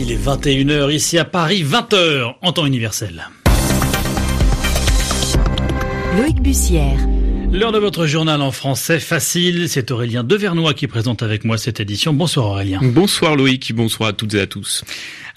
[0.00, 3.28] il est 21h ici à Paris, 20h en temps universel.
[6.16, 6.98] Loïc Bussière.
[7.50, 11.80] L'heure de votre journal en français facile, c'est Aurélien Devernois qui présente avec moi cette
[11.80, 12.12] édition.
[12.12, 12.78] Bonsoir Aurélien.
[12.82, 14.84] Bonsoir Loïc, bonsoir à toutes et à tous.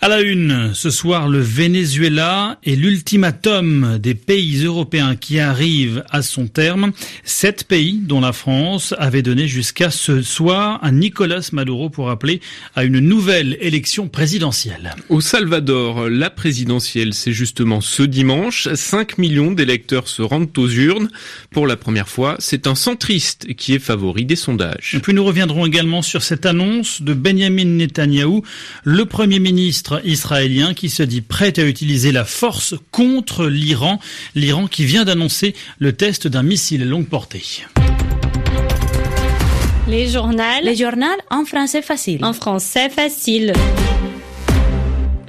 [0.04, 6.24] À la une, ce soir, le Venezuela et l'ultimatum des pays européens qui arrivent à
[6.24, 6.92] son terme.
[7.24, 12.42] Sept pays, dont la France, avait donné jusqu'à ce soir à Nicolas Maduro pour appeler
[12.76, 14.96] à une nouvelle élection présidentielle.
[15.10, 18.70] Au Salvador, la présidentielle, c'est justement ce dimanche.
[18.74, 21.10] 5 millions d'électeurs se rendent aux urnes.
[21.52, 24.94] Pour la première fois, c'est un centriste qui est favori des sondages.
[24.96, 28.44] Et puis nous reviendrons également sur cette annonce de Benjamin Netanyahou,
[28.84, 34.00] le premier ministre israélien qui se dit prêt à utiliser la force contre l'Iran,
[34.36, 37.44] l'Iran qui vient d'annoncer le test d'un missile longue portée.
[39.88, 40.44] Les journaux.
[40.64, 42.24] Les journaux en français facile.
[42.24, 43.54] En français facile.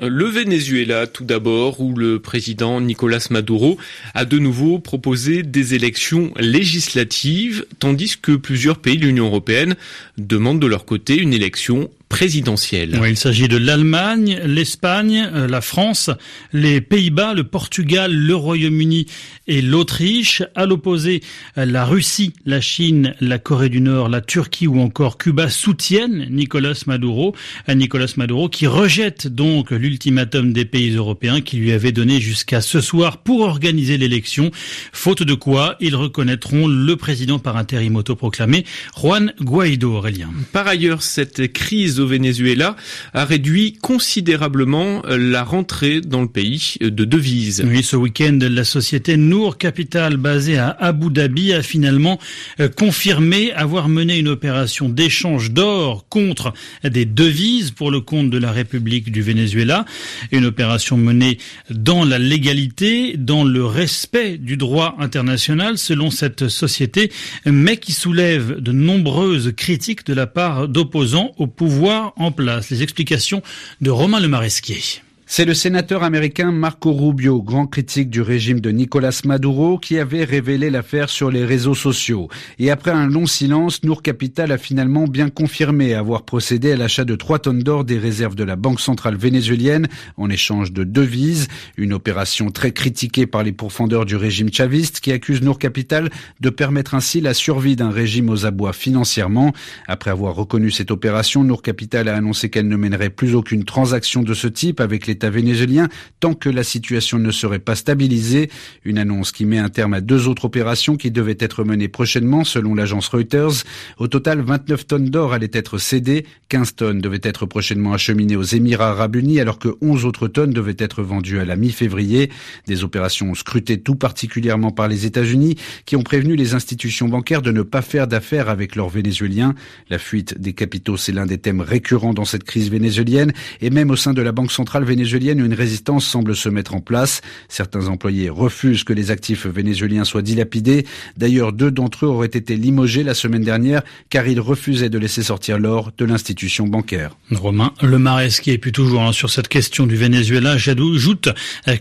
[0.04, 3.78] Le Venezuela, tout d'abord, où le président Nicolas Maduro
[4.14, 9.76] a de nouveau proposé des élections législatives, tandis que plusieurs pays de l'Union européenne
[10.18, 13.00] demandent de leur côté une élection présidentielle.
[13.08, 16.10] il s'agit de l'Allemagne, l'Espagne, euh, la France,
[16.52, 19.06] les Pays-Bas, le Portugal, le Royaume-Uni
[19.46, 20.42] et l'Autriche.
[20.54, 21.22] À l'opposé,
[21.56, 26.26] euh, la Russie, la Chine, la Corée du Nord, la Turquie ou encore Cuba soutiennent
[26.28, 27.34] Nicolas Maduro.
[27.70, 32.60] Euh, Nicolas Maduro qui rejette donc l'ultimatum des pays européens qui lui avait donné jusqu'à
[32.60, 34.50] ce soir pour organiser l'élection.
[34.92, 38.66] Faute de quoi, ils reconnaîtront le président par intérim autoproclamé,
[39.00, 40.28] Juan Guaido, Aurélien.
[40.52, 42.76] Par ailleurs, cette crise au Venezuela
[43.14, 47.64] a réduit considérablement euh, la rentrée dans le pays euh, de devises.
[47.66, 52.18] Oui, ce week-end, la société Nour Capital, basée à Abu Dhabi, a finalement
[52.60, 56.52] euh, confirmé avoir mené une opération d'échange d'or contre
[56.84, 59.84] des devises pour le compte de la République du Venezuela.
[60.32, 61.38] Une opération menée
[61.70, 67.10] dans la légalité, dans le respect du droit international, selon cette société,
[67.46, 72.70] mais qui soulève de nombreuses critiques de la part d'opposants au pouvoir en place.
[72.70, 73.42] Les explications
[73.80, 75.02] de Romain Lemaresquier.
[75.34, 80.24] C'est le sénateur américain Marco Rubio, grand critique du régime de Nicolas Maduro, qui avait
[80.24, 82.28] révélé l'affaire sur les réseaux sociaux.
[82.58, 87.06] Et après un long silence, Nour Capital a finalement bien confirmé avoir procédé à l'achat
[87.06, 89.88] de 3 tonnes d'or des réserves de la Banque centrale vénézuélienne
[90.18, 91.48] en échange de devises.
[91.78, 96.10] Une opération très critiquée par les pourfendeurs du régime chaviste qui accuse Nour Capital
[96.42, 99.54] de permettre ainsi la survie d'un régime aux abois financièrement.
[99.88, 104.22] Après avoir reconnu cette opération, Nour Capital a annoncé qu'elle ne mènerait plus aucune transaction
[104.22, 105.88] de ce type avec les vénézuélien
[106.20, 108.50] tant que la situation ne serait pas stabilisée.
[108.84, 112.44] Une annonce qui met un terme à deux autres opérations qui devaient être menées prochainement
[112.44, 113.64] selon l'agence Reuters.
[113.98, 118.42] Au total, 29 tonnes d'or allaient être cédées, 15 tonnes devaient être prochainement acheminées aux
[118.42, 122.30] Émirats arabes unis alors que 11 autres tonnes devaient être vendues à la mi-février.
[122.66, 125.56] Des opérations scrutées tout particulièrement par les États-Unis
[125.86, 129.54] qui ont prévenu les institutions bancaires de ne pas faire d'affaires avec leurs Vénézuéliens.
[129.88, 133.90] La fuite des capitaux, c'est l'un des thèmes récurrents dans cette crise vénézuélienne et même
[133.90, 137.20] au sein de la Banque centrale vénézuélienne une résidence semble se mettre en place.
[137.48, 140.86] Certains employés refusent que les actifs vénézuéliens soient dilapidés.
[141.16, 145.22] D'ailleurs, deux d'entre eux auraient été limogés la semaine dernière car ils refusaient de laisser
[145.22, 147.16] sortir l'or de l'institution bancaire.
[147.30, 147.98] Romain Le
[148.40, 150.56] qui est plus toujours hein, sur cette question du Venezuela.
[150.56, 151.28] J'ajoute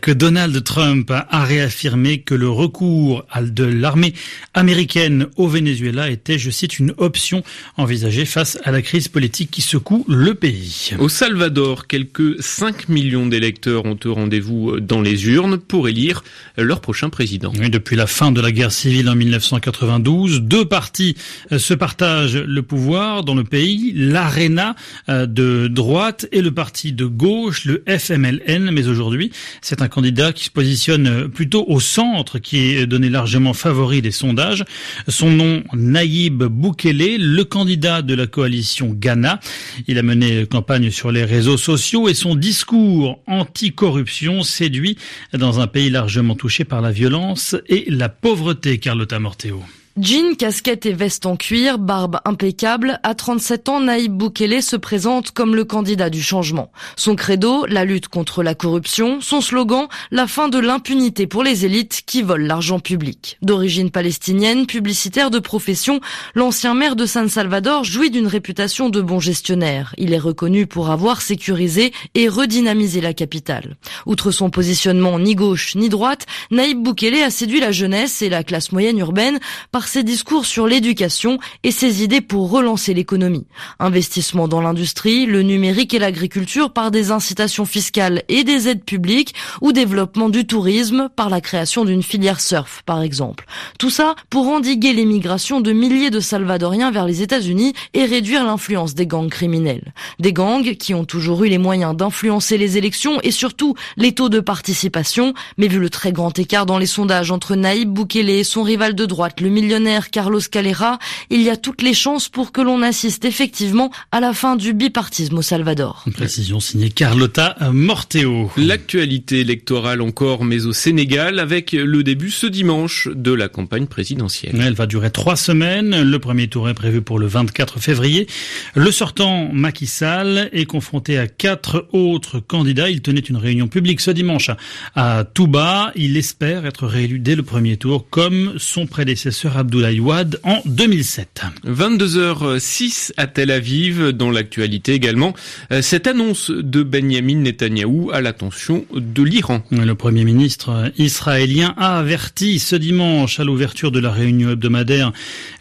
[0.01, 4.13] que Donald Trump a réaffirmé que le recours de l'armée
[4.53, 7.43] américaine au Venezuela était, je cite, une option
[7.77, 10.91] envisagée face à la crise politique qui secoue le pays.
[10.99, 16.23] Au Salvador, quelques 5 millions d'électeurs ont rendez-vous euh, dans les urnes pour élire
[16.57, 17.51] euh, leur prochain président.
[17.51, 21.15] depuis la fin de la guerre civile en 1992, deux partis
[21.51, 24.75] euh, se partagent le pouvoir dans le pays, l'ARENA
[25.07, 28.71] de droite et le parti de gauche, le FMLN.
[28.71, 29.31] Mais aujourd'hui,
[29.61, 34.11] c'est un candidat qui se positionne plutôt au centre, qui est donné largement favori des
[34.11, 34.63] sondages.
[35.07, 39.39] Son nom, Naïb Boukele, le candidat de la coalition Ghana.
[39.87, 44.97] Il a mené campagne sur les réseaux sociaux et son discours anti-corruption séduit
[45.33, 49.63] dans un pays largement touché par la violence et la pauvreté, Carlotta Morteo.
[50.01, 55.29] Jean, casquette et veste en cuir, barbe impeccable, à 37 ans, Naïb Boukele se présente
[55.29, 56.71] comme le candidat du changement.
[56.95, 61.65] Son credo, la lutte contre la corruption, son slogan, la fin de l'impunité pour les
[61.65, 63.37] élites qui volent l'argent public.
[63.43, 66.01] D'origine palestinienne, publicitaire de profession,
[66.33, 69.93] l'ancien maire de San Salvador jouit d'une réputation de bon gestionnaire.
[69.99, 73.77] Il est reconnu pour avoir sécurisé et redynamisé la capitale.
[74.07, 78.43] Outre son positionnement ni gauche ni droite, Naïb Boukele a séduit la jeunesse et la
[78.43, 79.39] classe moyenne urbaine
[79.71, 83.45] par ses discours sur l'éducation et ses idées pour relancer l'économie.
[83.77, 89.35] Investissement dans l'industrie, le numérique et l'agriculture par des incitations fiscales et des aides publiques
[89.59, 93.45] ou développement du tourisme par la création d'une filière surf par exemple.
[93.79, 98.95] Tout ça pour endiguer l'émigration de milliers de Salvadoriens vers les États-Unis et réduire l'influence
[98.95, 99.93] des gangs criminels.
[100.19, 104.29] Des gangs qui ont toujours eu les moyens d'influencer les élections et surtout les taux
[104.29, 108.45] de participation, mais vu le très grand écart dans les sondages entre Naïb Boukele et
[108.45, 112.51] son rival de droite, le millionnaire Carlos Calera, il y a toutes les chances pour
[112.51, 116.03] que l'on assiste effectivement à la fin du bipartisme au Salvador.
[116.13, 118.51] précision signée Carlota Morteo.
[118.57, 124.61] L'actualité électorale encore, mais au Sénégal, avec le début ce dimanche de la campagne présidentielle.
[124.61, 126.01] Elle va durer trois semaines.
[126.01, 128.27] Le premier tour est prévu pour le 24 février.
[128.75, 132.89] Le sortant Macky Sall est confronté à quatre autres candidats.
[132.89, 134.51] Il tenait une réunion publique ce dimanche
[134.95, 135.93] à Touba.
[135.95, 141.43] Il espère être réélu dès le premier tour, comme son prédécesseur Abdoulaye Wade en 2007.
[141.67, 145.35] 22h06 à Tel Aviv, dans l'actualité également,
[145.71, 149.61] euh, cette annonce de Benjamin Netanyahou à l'attention de l'Iran.
[149.69, 155.11] Le premier ministre israélien a averti ce dimanche à l'ouverture de la réunion hebdomadaire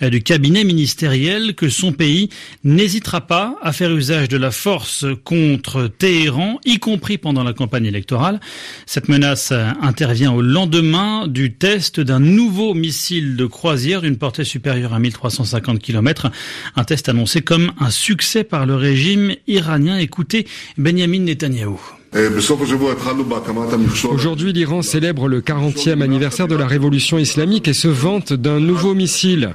[0.01, 2.31] du cabinet ministériel que son pays
[2.65, 7.85] n'hésitera pas à faire usage de la force contre Téhéran, y compris pendant la campagne
[7.85, 8.41] électorale.
[8.87, 9.53] Cette menace
[9.83, 15.81] intervient au lendemain du test d'un nouveau missile de croisière d'une portée supérieure à 1350
[15.81, 16.31] km.
[16.77, 19.99] Un test annoncé comme un succès par le régime iranien.
[19.99, 20.47] Écoutez
[20.79, 22.00] Benjamin Netanyahou.
[24.11, 28.95] Aujourd'hui, l'Iran célèbre le 40e anniversaire de la révolution islamique et se vante d'un nouveau
[28.95, 29.55] missile.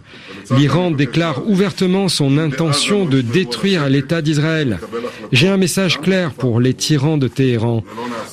[0.56, 4.80] L'Iran déclare ouvertement son intention de détruire l'État d'Israël.
[5.34, 7.84] J'ai un message clair pour les tyrans de Téhéran.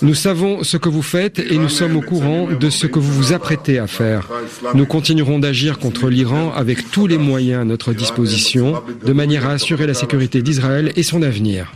[0.02, 3.12] Nous savons ce que vous faites et nous sommes au courant de ce que vous
[3.12, 4.28] vous apprêtez à faire.
[4.74, 9.52] Nous continuerons d'agir contre l'Iran avec tous les moyens à notre disposition, de manière à
[9.52, 11.72] assurer la sécurité d'Israël et son avenir.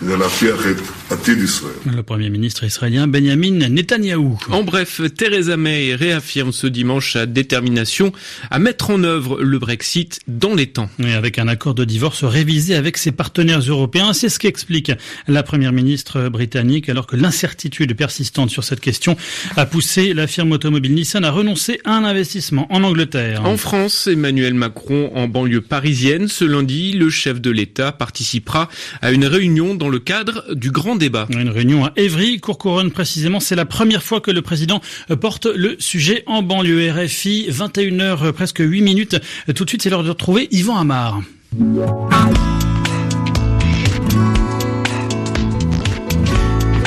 [0.00, 4.38] de la Piaget Le Premier ministre israélien Benjamin Netanyahou.
[4.50, 8.12] En bref, Theresa May réaffirme ce dimanche sa détermination
[8.50, 10.90] à mettre en œuvre le Brexit dans les temps.
[10.98, 14.90] Et avec un accord de divorce révisé avec ses partenaires européens, c'est ce qu'explique
[15.28, 19.16] la Première ministre britannique alors que l'incertitude persistante sur cette question
[19.56, 23.44] a poussé la firme automobile Nissan à renoncer à un investissement en Angleterre.
[23.44, 28.68] En France, Emmanuel Macron en banlieue parisienne, ce lundi, le chef de l'État participera
[29.02, 31.26] à une réunion dans le cadre du grand débat.
[31.30, 33.40] Une réunion à Évry, Courcouronne précisément.
[33.40, 34.80] C'est la première fois que le président
[35.20, 37.48] porte le sujet en banlieue RFI.
[37.50, 39.16] 21h, presque 8 minutes.
[39.54, 41.20] Tout de suite, c'est l'heure de retrouver Yvan Amar.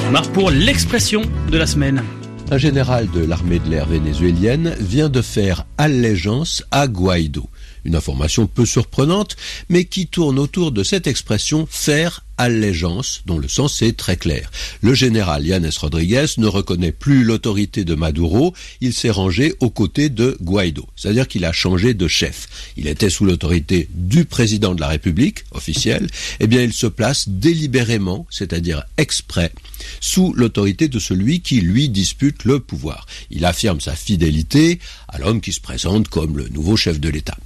[0.07, 1.21] Amar pour l'expression
[1.51, 2.03] de la semaine.
[2.51, 7.47] Un général de l'armée de l'air vénézuélienne vient de faire allégeance à Guaido.
[7.85, 9.35] Une information peu surprenante,
[9.69, 14.49] mais qui tourne autour de cette expression faire allégeance, dont le sens est très clair.
[14.81, 20.09] Le général Yanes Rodriguez ne reconnaît plus l'autorité de Maduro, il s'est rangé aux côtés
[20.09, 22.47] de Guaido, c'est-à-dire qu'il a changé de chef.
[22.77, 26.07] Il était sous l'autorité du président de la République, officiel,
[26.39, 29.51] eh bien il se place délibérément, c'est-à-dire exprès,
[29.99, 33.05] sous l'autorité de celui qui lui dispute le pouvoir.
[33.31, 37.37] Il affirme sa fidélité à l'homme qui se présente comme le nouveau chef de l'État.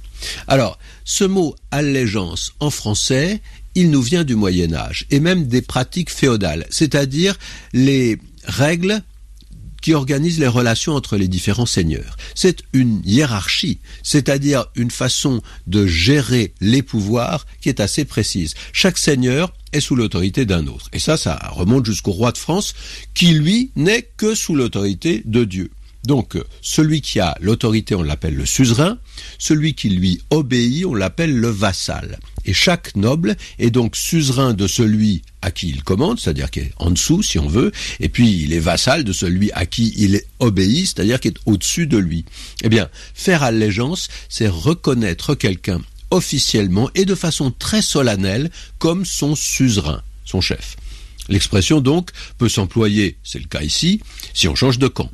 [0.48, 3.40] Alors, ce mot allégeance en français,
[3.74, 7.36] il nous vient du Moyen Âge et même des pratiques féodales, c'est-à-dire
[7.72, 9.02] les règles
[9.84, 12.16] qui organisent les relations entre les différents seigneurs.
[12.34, 18.54] C'est une hiérarchie, c'est-à-dire une façon de gérer les pouvoirs qui est assez précise.
[18.72, 20.88] Chaque seigneur est sous l'autorité d'un autre.
[20.94, 22.72] Et ça, ça remonte jusqu'au roi de France,
[23.12, 25.70] qui lui n'est que sous l'autorité de Dieu.
[26.04, 28.98] Donc, celui qui a l'autorité, on l'appelle le suzerain,
[29.38, 32.18] celui qui lui obéit, on l'appelle le vassal.
[32.44, 36.72] Et chaque noble est donc suzerain de celui à qui il commande, c'est-à-dire qui est
[36.76, 40.20] en dessous, si on veut, et puis il est vassal de celui à qui il
[40.40, 42.26] obéit, c'est-à-dire qui est au-dessus de lui.
[42.62, 45.80] Eh bien, faire allégeance, c'est reconnaître quelqu'un
[46.10, 50.76] officiellement et de façon très solennelle comme son suzerain, son chef.
[51.30, 54.00] L'expression donc peut s'employer, c'est le cas ici,
[54.34, 55.10] si on change de camp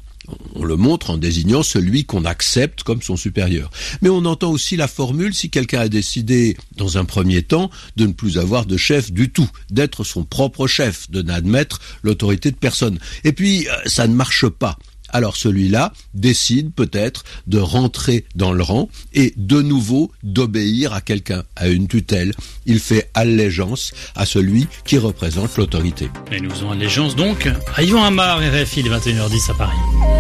[0.54, 3.70] on le montre en désignant celui qu'on accepte comme son supérieur.
[4.02, 8.06] Mais on entend aussi la formule si quelqu'un a décidé, dans un premier temps, de
[8.06, 12.56] ne plus avoir de chef du tout, d'être son propre chef, de n'admettre l'autorité de
[12.56, 12.98] personne.
[13.24, 14.78] Et puis, euh, ça ne marche pas
[15.12, 21.42] alors celui-là décide peut-être de rentrer dans le rang et de nouveau d'obéir à quelqu'un,
[21.56, 22.32] à une tutelle.
[22.66, 26.10] Il fait allégeance à celui qui représente l'autorité.
[26.32, 30.19] Et nous faisons allégeance donc à Yvan Amar, RFI, les 21h10 à Paris.